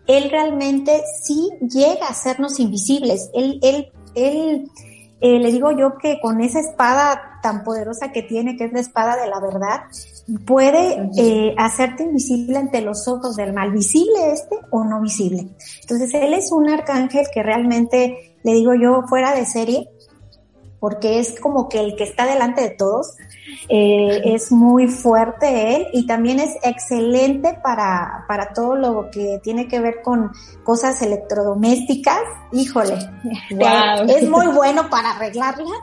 [0.08, 3.30] Él realmente sí llega a hacernos invisibles.
[3.32, 4.70] Él, él, él,
[5.20, 8.80] eh, le digo yo que con esa espada tan poderosa que tiene, que es la
[8.80, 9.84] espada de la verdad,
[10.46, 15.48] puede eh, hacerte invisible ante los ojos del mal, visible este o no visible.
[15.82, 19.88] Entonces él es un arcángel que realmente, le digo yo, fuera de serie,
[20.80, 23.14] porque es como que el que está delante de todos,
[23.68, 29.68] eh, es muy fuerte él y también es excelente para, para todo lo que tiene
[29.68, 30.30] que ver con
[30.62, 32.20] cosas electrodomésticas.
[32.52, 32.98] Híjole,
[34.08, 35.78] es muy bueno para arreglarlas.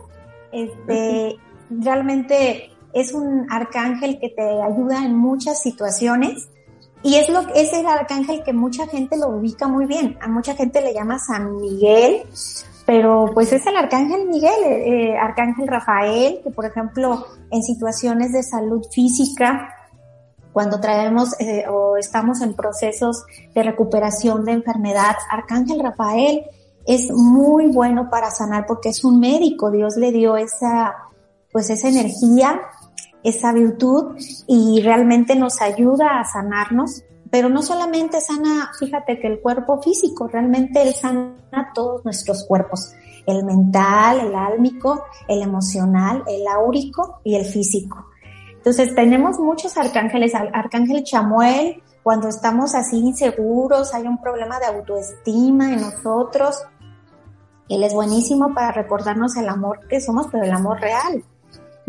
[0.51, 1.37] Este,
[1.69, 6.49] realmente es un arcángel que te ayuda en muchas situaciones
[7.03, 10.17] y es lo es el arcángel que mucha gente lo ubica muy bien.
[10.21, 12.23] A mucha gente le llama San Miguel,
[12.85, 18.43] pero pues es el arcángel Miguel, eh, arcángel Rafael, que por ejemplo en situaciones de
[18.43, 19.73] salud física,
[20.53, 23.23] cuando traemos eh, o estamos en procesos
[23.55, 26.43] de recuperación de enfermedad, arcángel Rafael
[26.85, 30.95] es muy bueno para sanar porque es un médico, Dios le dio esa
[31.51, 32.61] pues esa energía
[33.23, 34.15] esa virtud
[34.47, 40.27] y realmente nos ayuda a sanarnos, pero no solamente sana, fíjate que el cuerpo físico,
[40.27, 42.93] realmente él sana todos nuestros cuerpos,
[43.25, 48.05] el mental, el álmico, el emocional, el áurico y el físico.
[48.53, 55.71] Entonces tenemos muchos arcángeles, arcángel Chamuel, cuando estamos así inseguros, hay un problema de autoestima
[55.73, 56.63] en nosotros,
[57.69, 61.23] él es buenísimo para recordarnos el amor que somos, pero el amor real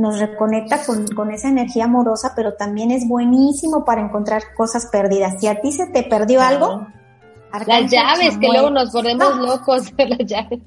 [0.03, 5.41] nos reconecta con, con, esa energía amorosa, pero también es buenísimo para encontrar cosas perdidas.
[5.41, 6.89] Si a ti se te perdió algo,
[7.67, 10.61] las llaves, que luego nos ponemos locos de las llaves.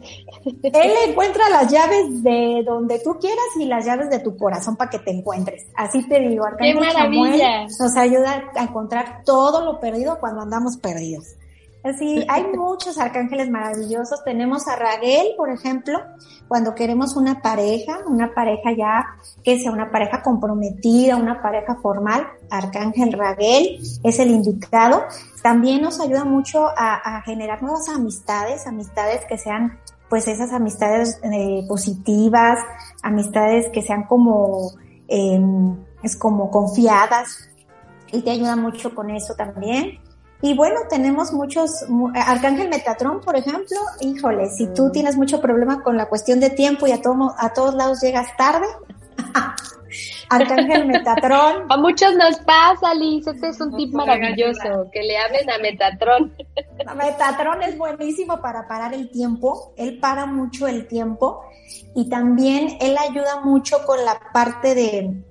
[0.64, 4.90] Él encuentra las llaves de donde tú quieras y las llaves de tu corazón para
[4.90, 5.66] que te encuentres.
[5.76, 7.64] Así te digo, Arcángel ¡Qué maravilla!
[7.64, 11.36] nos ayuda a encontrar todo lo perdido cuando andamos perdidos.
[11.86, 14.24] Así, hay muchos arcángeles maravillosos.
[14.24, 16.00] Tenemos a Raguel, por ejemplo,
[16.48, 19.06] cuando queremos una pareja, una pareja ya
[19.44, 22.28] que sea una pareja comprometida, una pareja formal.
[22.50, 25.04] Arcángel Raguel es el indicado.
[25.44, 31.66] También nos ayuda mucho a, generar nuevas amistades, amistades que sean pues esas amistades eh,
[31.68, 32.58] positivas,
[33.04, 34.72] amistades que sean como
[35.08, 35.40] eh,
[36.02, 37.48] es como confiadas
[38.12, 40.00] y te ayuda mucho con eso también.
[40.46, 44.92] Y bueno, tenemos muchos, Arcángel Metatrón, por ejemplo, híjole, si tú mm.
[44.92, 48.28] tienes mucho problema con la cuestión de tiempo y a, todo, a todos lados llegas
[48.38, 48.68] tarde,
[50.30, 51.66] Arcángel Metatrón.
[51.70, 56.36] A muchos nos pasa, Liz, este es un tip maravilloso, que le hablen a Metatrón.
[56.96, 61.42] Metatrón es buenísimo para parar el tiempo, él para mucho el tiempo
[61.96, 65.24] y también él ayuda mucho con la parte de,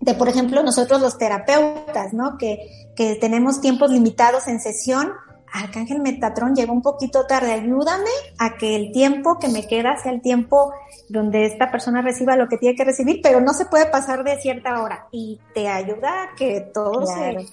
[0.00, 2.38] de por ejemplo, nosotros los terapeutas, ¿no?
[2.38, 5.12] Que, que tenemos tiempos limitados en sesión,
[5.52, 10.12] Arcángel Metatrón llegó un poquito tarde, ayúdame a que el tiempo que me queda sea
[10.12, 10.72] el tiempo
[11.08, 14.38] donde esta persona reciba lo que tiene que recibir, pero no se puede pasar de
[14.40, 17.46] cierta hora y te ayuda a que todo se,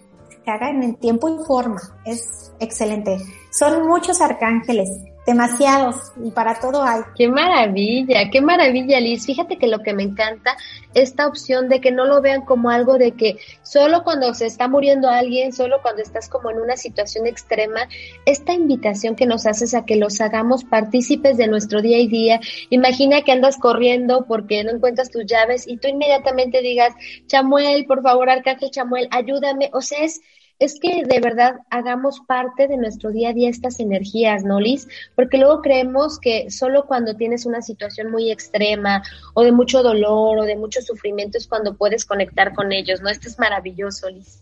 [0.43, 1.81] se haga en el tiempo y forma.
[2.05, 3.17] Es excelente.
[3.49, 4.89] Son muchos arcángeles
[5.25, 7.01] demasiados y para todo hay.
[7.15, 9.25] Qué maravilla, qué maravilla Liz.
[9.25, 10.55] Fíjate que lo que me encanta,
[10.93, 14.67] esta opción de que no lo vean como algo de que solo cuando se está
[14.67, 17.87] muriendo alguien, solo cuando estás como en una situación extrema,
[18.25, 22.39] esta invitación que nos haces a que los hagamos partícipes de nuestro día y día.
[22.69, 26.93] Imagina que andas corriendo porque no encuentras tus llaves y tú inmediatamente digas,
[27.27, 29.69] Chamuel, por favor, Arcángel Chamuel, ayúdame.
[29.73, 30.21] O sea, es
[30.59, 34.87] es que de verdad hagamos parte de nuestro día a día estas energías, ¿no, Liz?
[35.15, 40.39] Porque luego creemos que solo cuando tienes una situación muy extrema o de mucho dolor
[40.39, 43.09] o de mucho sufrimiento es cuando puedes conectar con ellos, ¿no?
[43.09, 44.41] Esto es maravilloso, Liz.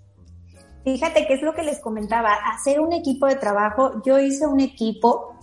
[0.83, 4.59] Fíjate que es lo que les comentaba, hacer un equipo de trabajo, yo hice un
[4.59, 5.39] equipo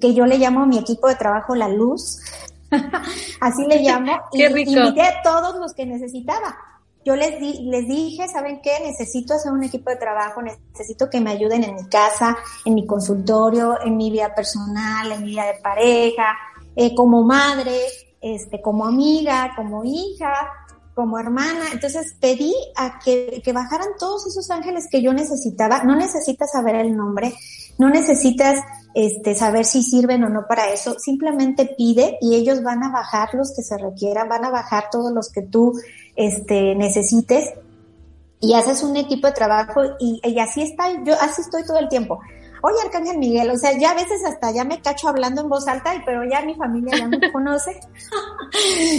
[0.00, 2.20] que yo le llamo mi equipo de trabajo La Luz,
[3.40, 6.71] así le llamo, y invité a todos los que necesitaba
[7.04, 8.72] yo les, di, les dije, ¿saben qué?
[8.84, 12.86] Necesito hacer un equipo de trabajo, necesito que me ayuden en mi casa, en mi
[12.86, 16.36] consultorio, en mi vida personal, en mi vida de pareja,
[16.76, 17.78] eh, como madre,
[18.20, 20.32] este, como amiga, como hija,
[20.94, 21.66] como hermana.
[21.72, 25.82] Entonces pedí a que, que bajaran todos esos ángeles que yo necesitaba.
[25.82, 27.34] No necesitas saber el nombre,
[27.78, 28.60] no necesitas
[28.94, 33.30] este, saber si sirven o no para eso, simplemente pide y ellos van a bajar
[33.34, 35.72] los que se requieran, van a bajar todos los que tú
[36.16, 37.50] este, necesites
[38.40, 41.88] y haces un equipo de trabajo y, y así está, yo así estoy todo el
[41.88, 42.20] tiempo
[42.62, 45.66] oye Arcángel Miguel, o sea, ya a veces hasta ya me cacho hablando en voz
[45.66, 47.78] alta, pero ya mi familia ya me conoce.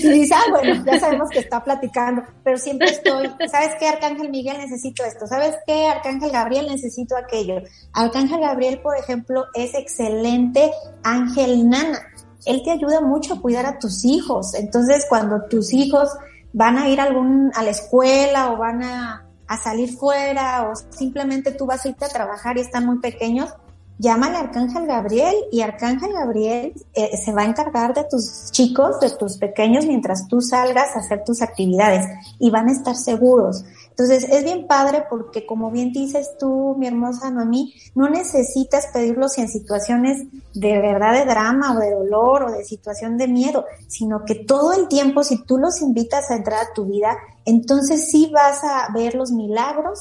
[0.04, 4.30] y dice, ah, bueno, ya sabemos que está platicando, pero siempre estoy, ¿sabes qué, Arcángel
[4.30, 5.26] Miguel necesito esto?
[5.28, 7.62] ¿Sabes qué, Arcángel Gabriel necesito aquello?
[7.94, 10.72] Arcángel Gabriel, por ejemplo, es excelente
[11.04, 12.00] ángel nana.
[12.46, 14.54] Él te ayuda mucho a cuidar a tus hijos.
[14.56, 16.10] Entonces, cuando tus hijos
[16.54, 20.76] van a ir a algún, a la escuela o van a, a salir fuera o
[20.76, 23.54] simplemente tú vas a irte a trabajar y están muy pequeños,
[24.00, 29.00] llama al Arcángel Gabriel y Arcángel Gabriel eh, se va a encargar de tus chicos,
[29.00, 32.06] de tus pequeños mientras tú salgas a hacer tus actividades
[32.40, 33.64] y van a estar seguros.
[33.94, 39.38] Entonces es bien padre porque como bien dices tú, mi hermosa Noemí, no necesitas pedirlos
[39.38, 40.24] en situaciones
[40.56, 44.74] de verdad de drama o de dolor o de situación de miedo, sino que todo
[44.74, 48.92] el tiempo si tú los invitas a entrar a tu vida, entonces sí vas a
[48.92, 50.00] ver los milagros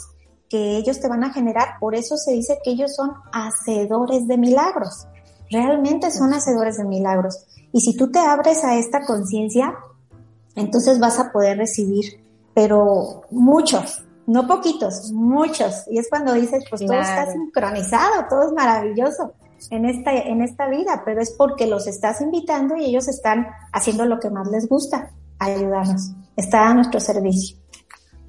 [0.48, 1.78] que ellos te van a generar.
[1.78, 5.06] Por eso se dice que ellos son hacedores de milagros.
[5.50, 7.44] Realmente son hacedores de milagros.
[7.72, 9.74] Y si tú te abres a esta conciencia,
[10.54, 12.21] entonces vas a poder recibir,
[12.54, 15.84] pero muchos, no poquitos, muchos.
[15.90, 19.34] Y es cuando dices, pues todo está sincronizado, todo es maravilloso
[19.70, 24.04] en esta, en esta vida, pero es porque los estás invitando y ellos están haciendo
[24.04, 26.12] lo que más les gusta, ayudarnos.
[26.36, 27.58] Está a nuestro servicio.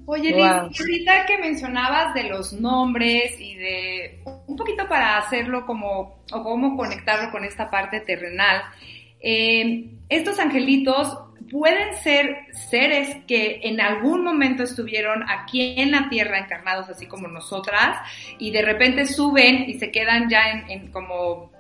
[0.06, 6.24] Oye, Liz, ahorita que mencionabas de los nombres y de un poquito para hacerlo como,
[6.32, 8.64] o cómo conectarlo con esta parte terrenal,
[9.22, 11.18] eh, estos angelitos
[11.52, 17.28] pueden ser seres que en algún momento estuvieron aquí en la tierra encarnados así como
[17.28, 17.98] nosotras
[18.40, 21.52] y de repente suben y se quedan ya en, como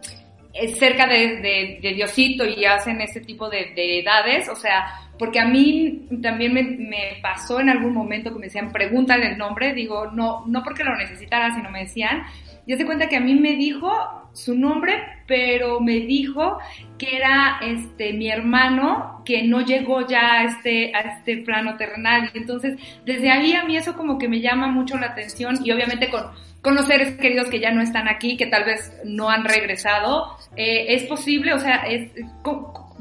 [0.53, 5.45] eh, cerca de, Diosito y hacen ese tipo de, de edades, o sea, porque a
[5.45, 10.43] mí también me, pasó en algún momento que me decían, pregúntale el nombre, digo, no,
[10.47, 12.23] no porque lo necesitara, sino me decían,
[12.65, 13.91] ya se cuenta que a mí me dijo
[14.33, 14.93] su nombre,
[15.27, 16.57] pero me dijo
[16.97, 22.31] que era este mi hermano que no llegó ya a este, a este plano terrenal.
[22.33, 26.09] Entonces, desde ahí a mí eso como que me llama mucho la atención y obviamente
[26.09, 26.23] con,
[26.61, 30.37] con los seres queridos que ya no están aquí, que tal vez no han regresado,
[30.55, 32.11] eh, es posible, o sea, es,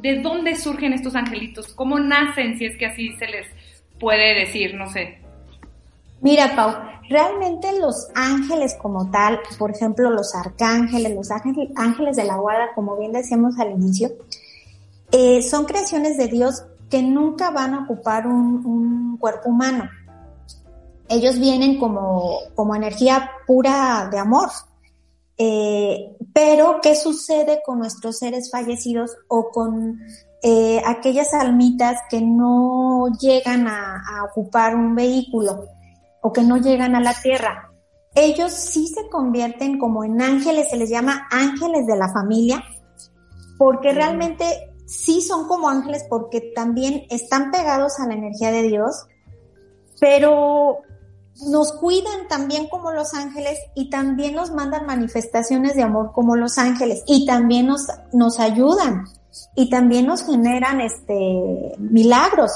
[0.03, 1.73] ¿de dónde surgen estos angelitos?
[1.75, 3.47] ¿Cómo nacen, si es que así se les
[3.99, 4.75] puede decir?
[4.75, 5.19] No sé.
[6.21, 6.75] Mira, Pau,
[7.09, 12.97] realmente los ángeles como tal, por ejemplo, los arcángeles, los ángeles de la guarda, como
[12.97, 14.11] bien decíamos al inicio,
[15.11, 19.89] eh, son creaciones de Dios que nunca van a ocupar un, cuerpo humano.
[21.09, 24.49] ellos vienen como, como energía pura de amor.
[25.45, 29.99] Eh, pero, ¿qué sucede con nuestros seres fallecidos o con
[30.41, 35.65] eh, aquellas almitas que no llegan a, ocupar un vehículo
[36.21, 37.73] o que no llegan a la tierra?
[38.15, 42.63] Ellos sí se convierten como en ángeles, se les llama ángeles de la familia,
[43.59, 44.45] porque realmente
[44.87, 49.07] sí son como ángeles porque también están pegados a la energía de Dios,
[49.99, 50.83] pero
[51.41, 56.59] nos cuidan también como los ángeles y también nos mandan manifestaciones de amor como los
[56.59, 59.05] ángeles y también nos, nos ayudan
[59.57, 62.53] y también nos generan este milagros.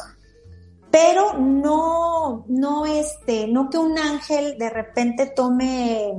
[0.91, 6.15] Pero no, no este, no que un ángel de repente tome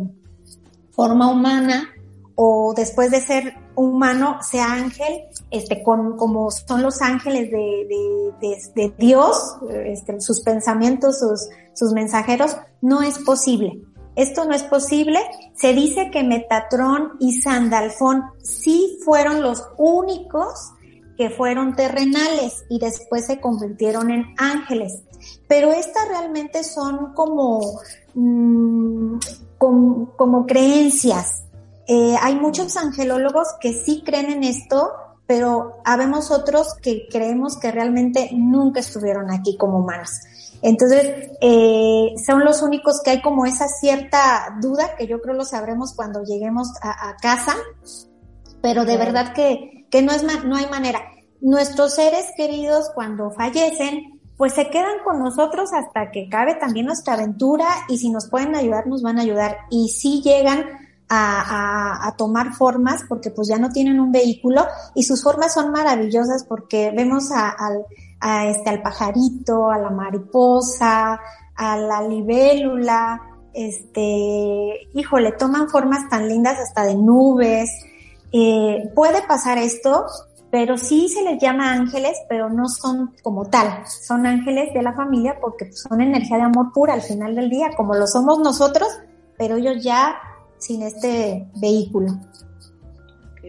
[0.92, 1.90] forma humana
[2.36, 8.58] o después de ser humano sea ángel, este, con, como son los ángeles de, de,
[8.76, 13.80] de, Dios, este, sus pensamientos, sus, sus mensajeros, no es posible.
[14.16, 15.20] Esto no es posible.
[15.54, 20.74] Se dice que Metatron y Sandalfón sí fueron los únicos
[21.16, 25.04] que fueron terrenales y después se convirtieron en ángeles.
[25.48, 27.80] Pero estas realmente son como,
[28.16, 29.18] mm,
[29.60, 31.44] como, como creencias,
[31.88, 34.92] eh, hay muchos angelólogos que sí creen en esto,
[35.26, 40.12] pero habemos otros que creemos que realmente nunca estuvieron aquí como humanos.
[40.62, 45.46] Entonces, eh, son los únicos que hay como esa cierta duda, que yo creo lo
[45.46, 47.56] sabremos cuando lleguemos a, casa,
[48.62, 51.02] pero de verdad que, que no, es no hay manera.
[51.40, 57.14] Nuestros seres queridos cuando fallecen, pues se quedan con nosotros hasta que cabe también nuestra
[57.14, 59.58] aventura y si nos pueden ayudar, nos van a ayudar.
[59.70, 60.66] Y si llegan
[61.10, 66.46] a, tomar formas porque pues ya no tienen un vehículo y sus formas son maravillosas
[66.48, 67.56] porque vemos a,
[68.20, 71.20] a, este, al pajarito, a la mariposa,
[71.56, 73.22] a la libélula,
[73.54, 77.70] este, híjole, toman formas tan lindas hasta de nubes.
[78.32, 80.06] Eh, puede pasar esto,
[80.52, 84.94] pero sí se les llama ángeles, pero no son como tal, son ángeles de la
[84.94, 88.40] familia porque pues, son energía de amor pura al final del día, como lo somos
[88.40, 88.88] nosotros,
[89.38, 90.16] pero ellos ya
[90.58, 92.20] sin este vehículo.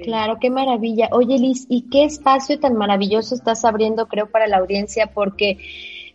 [0.03, 1.09] Claro, qué maravilla.
[1.13, 5.09] Oye, Liz, ¿y qué espacio tan maravilloso estás abriendo, creo, para la audiencia?
[5.13, 5.59] Porque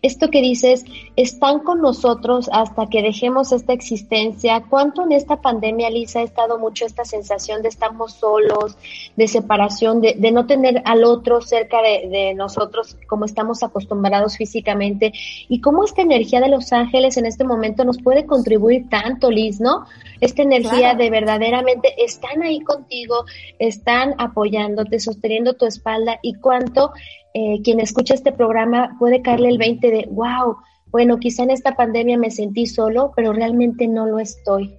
[0.03, 0.83] esto que dices,
[1.15, 4.61] están con nosotros hasta que dejemos esta existencia.
[4.69, 8.77] ¿Cuánto en esta pandemia, Lisa, ha estado mucho esta sensación de estamos solos,
[9.15, 15.13] de separación, de, no tener al otro cerca de, nosotros como estamos acostumbrados físicamente?
[15.47, 19.61] Y cómo esta energía de los ángeles en este momento nos puede contribuir tanto, Liz,
[19.61, 19.85] ¿no?
[20.19, 23.23] Esta energía de verdaderamente están ahí contigo,
[23.57, 26.91] están apoyándote, sosteniendo tu espalda y cuánto
[27.33, 30.57] eh, quien escucha este programa puede caerle el 20 de, wow,
[30.87, 34.77] bueno, quizá en esta pandemia me sentí solo, pero realmente no lo estoy.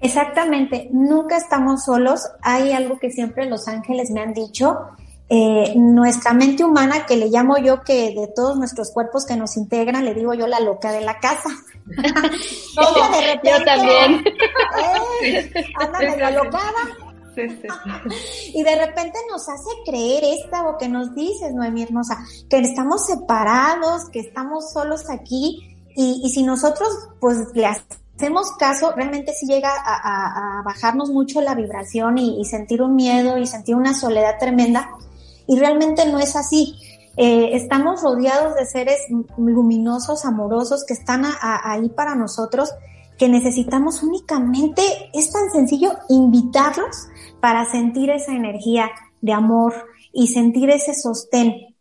[0.00, 2.22] Exactamente, nunca estamos solos.
[2.40, 4.78] Hay algo que siempre los ángeles me han dicho.
[5.28, 9.56] Eh, nuestra mente humana, que le llamo yo que de todos nuestros cuerpos que nos
[9.58, 11.50] integran, le digo yo la loca de la casa.
[13.44, 14.24] yo también.
[15.22, 16.26] Eh, anda medio
[18.54, 22.18] y de repente nos hace creer esta o que nos dices, Noemí hermosa,
[22.48, 26.88] que estamos separados, que estamos solos aquí y, si nosotros
[27.20, 32.94] pues le hacemos caso, realmente sí llega a, bajarnos mucho la vibración y, sentir un
[32.94, 34.88] miedo y sentir una soledad tremenda
[35.46, 36.76] y realmente no es así.
[37.16, 39.00] Eh, estamos rodeados de seres
[39.36, 42.70] luminosos, amorosos, que están ahí para nosotros
[43.20, 47.08] que necesitamos únicamente, es tan sencillo, invitarlos
[47.38, 48.90] para sentir esa energía
[49.20, 49.74] de amor
[50.10, 51.76] y sentir ese sostén.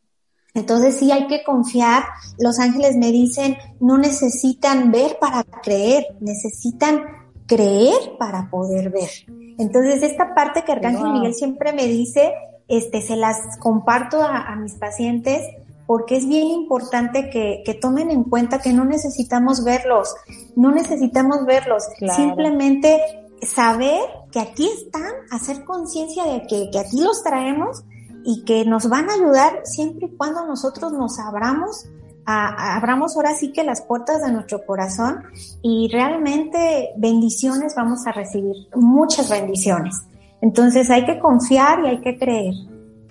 [0.54, 2.04] Entonces sí hay que confiar.
[2.40, 7.04] Los ángeles me dicen, no necesitan ver para creer, necesitan
[7.48, 9.10] creer para poder ver.
[9.58, 12.34] Entonces esta parte que Arcángel Miguel siempre me dice,
[12.68, 15.42] este, se las comparto a mis pacientes
[15.90, 20.14] porque es bien importante que, tomen en cuenta que no necesitamos verlos,
[20.56, 21.84] no necesitamos verlos,
[22.16, 23.02] simplemente
[23.42, 24.00] saber
[24.32, 27.84] que aquí están, hacer conciencia de que, aquí los traemos
[28.24, 31.90] y que nos van a ayudar siempre y cuando nosotros nos abramos,
[32.24, 35.24] abramos ahora sí que las puertas de nuestro corazón
[35.64, 39.96] y realmente bendiciones vamos a recibir, muchas bendiciones.
[40.40, 42.54] Entonces hay que confiar y hay que creer.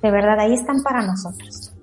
[0.00, 1.74] De verdad, ahí están para nosotros.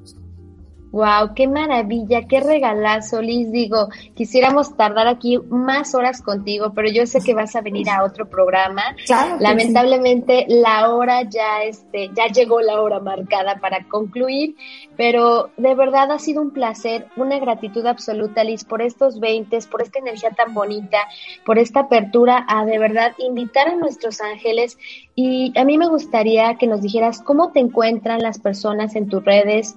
[0.95, 3.51] Wow, qué maravilla, qué regalazo, Liz.
[3.51, 8.05] Digo, quisiéramos tardar aquí más horas contigo, pero yo sé que vas a venir a
[8.05, 8.95] otro programa.
[9.05, 14.55] Claro Lamentablemente la hora ya este ya llegó la hora marcada para concluir,
[14.95, 19.81] pero de verdad ha sido un placer, una gratitud absoluta, Liz, por estos 20, por
[19.81, 20.99] esta energía tan bonita,
[21.45, 24.77] por esta apertura a de verdad invitar a nuestros ángeles
[25.13, 29.25] y a mí me gustaría que nos dijeras cómo te encuentran las personas en tus
[29.25, 29.75] redes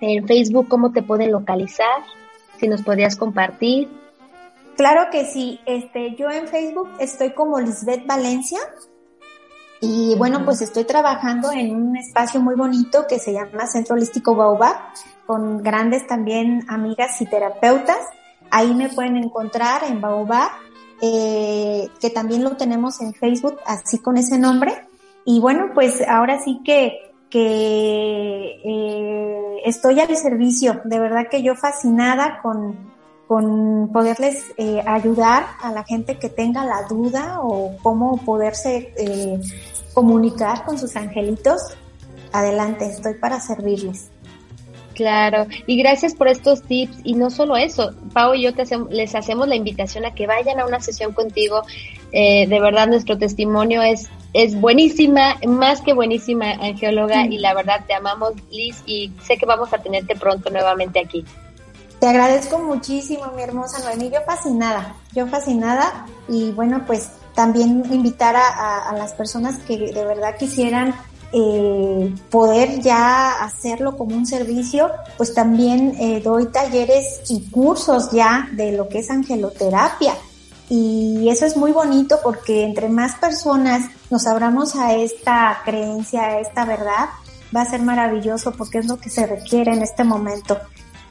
[0.00, 2.02] en Facebook, cómo te pueden localizar,
[2.58, 3.88] si nos podrías compartir.
[4.76, 8.58] Claro que sí, este, yo en Facebook estoy como Lisbeth Valencia
[9.80, 14.34] y bueno, pues estoy trabajando en un espacio muy bonito que se llama Centro Holístico
[14.34, 14.76] Baobab,
[15.26, 17.98] con grandes también amigas y terapeutas.
[18.50, 20.50] Ahí me pueden encontrar en Baobab,
[21.00, 24.86] eh, que también lo tenemos en Facebook, así con ese nombre.
[25.24, 31.54] Y bueno, pues ahora sí que que eh, estoy al servicio, de verdad que yo
[31.54, 32.76] fascinada con,
[33.26, 39.40] con poderles eh, ayudar a la gente que tenga la duda o cómo poderse eh,
[39.94, 41.62] comunicar con sus angelitos.
[42.32, 44.10] Adelante, estoy para servirles.
[44.94, 46.98] Claro, y gracias por estos tips.
[47.04, 50.60] Y no solo eso, Pau y yo te les hacemos la invitación a que vayan
[50.60, 51.62] a una sesión contigo.
[52.12, 57.84] Eh, de verdad, nuestro testimonio es, es buenísima, más que buenísima, angeóloga, y la verdad
[57.86, 61.24] te amamos, Liz, y sé que vamos a tenerte pronto nuevamente aquí.
[61.98, 64.10] Te agradezco muchísimo, mi hermosa Noemí.
[64.10, 66.06] Yo fascinada, yo fascinada.
[66.28, 70.94] Y bueno, pues también invitar a las personas que de verdad quisieran
[71.32, 78.48] eh, poder ya hacerlo como un servicio, pues también eh, doy talleres y cursos ya
[78.52, 80.14] de lo que es angeloterapia.
[80.70, 86.38] Y eso es muy bonito porque entre más personas nos abramos a esta creencia, a
[86.38, 87.08] esta verdad,
[87.54, 90.58] va a ser maravilloso porque es lo que se requiere en este momento.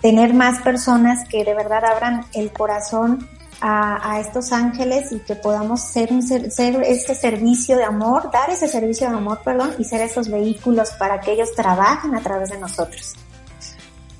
[0.02, 3.28] Tener más personas que de verdad abran el corazón
[3.60, 8.70] a, estos ángeles y que podamos ser, un, ser, ese servicio de amor, dar ese
[8.70, 12.60] servicio de amor, perdón, y ser esos vehículos para que ellos trabajen a través de
[12.60, 13.18] nosotros.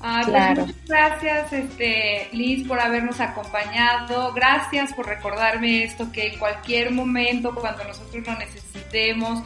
[0.02, 0.66] Ah, claro.
[0.66, 4.32] muchas gracias, este, Liz, por habernos acompañado.
[4.32, 9.42] Gracias por recordarme esto, que en cualquier momento, cuando nosotros lo necesitemos,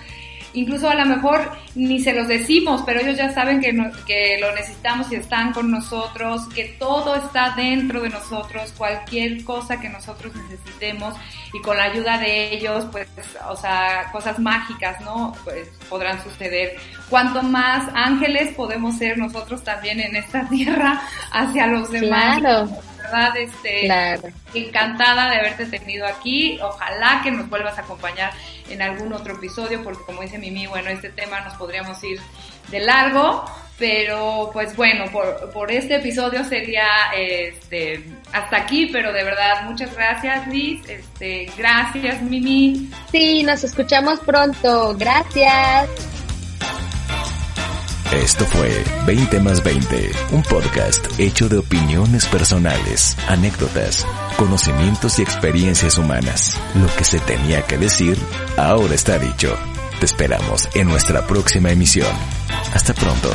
[0.54, 3.72] incluso a lo mejor ni se los decimos, pero ellos ya saben que,
[4.06, 9.80] que lo necesitamos y están con nosotros, que todo está dentro de nosotros, cualquier cosa
[9.80, 11.14] que nosotros necesitemos
[11.52, 13.08] y con la ayuda de ellos, pues,
[13.48, 15.34] o sea, cosas mágicas, ¿no?
[15.44, 16.76] Pues podrán suceder.
[17.10, 21.02] Cuanto más ángeles podemos ser nosotros también en esta tierra
[21.32, 22.40] hacia los demás.
[23.04, 23.86] Verdad, este,
[24.54, 26.58] encantada de haberte tenido aquí.
[26.62, 28.32] Ojalá que nos vuelvas a acompañar
[28.68, 32.20] en algún otro episodio, porque como dice Mimi, bueno, este tema nos podríamos ir
[32.68, 33.44] de largo,
[33.78, 36.86] pero pues bueno, por, por este episodio sería
[37.16, 42.90] este, hasta aquí, pero de verdad, muchas gracias Liz, este, gracias Mimi.
[43.10, 46.13] Sí, nos escuchamos pronto, gracias.
[48.12, 48.70] Esto fue
[49.06, 56.56] 20 más 20, un podcast hecho de opiniones personales, anécdotas, conocimientos y experiencias humanas.
[56.74, 58.16] Lo que se tenía que decir,
[58.56, 59.56] ahora está dicho.
[59.98, 62.12] Te esperamos en nuestra próxima emisión.
[62.72, 63.30] Hasta pronto.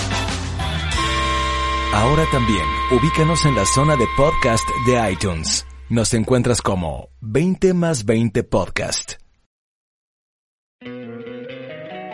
[1.93, 5.65] Ahora también, ubícanos en la zona de podcast de iTunes.
[5.89, 9.13] Nos encuentras como 20 más 20 podcast.